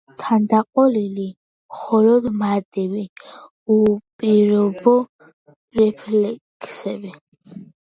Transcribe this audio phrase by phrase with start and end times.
[0.21, 1.25] თანდაყოლილი
[1.73, 3.05] მხოლოდ მარტივი,
[3.77, 4.97] უპირობო
[5.83, 7.17] რეფლექსები.